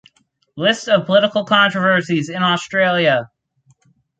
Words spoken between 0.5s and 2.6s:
List of political controversies in